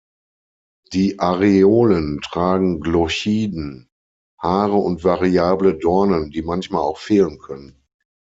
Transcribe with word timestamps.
Die 0.93 1.19
Areolen 1.19 2.21
tragen 2.21 2.79
Glochiden, 2.79 3.91
Haare 4.41 4.77
und 4.77 5.03
variable 5.03 5.77
Dornen, 5.77 6.31
die 6.31 6.41
manchmal 6.41 6.81
auch 6.81 6.97
fehlen 6.97 7.37
können. 7.37 7.79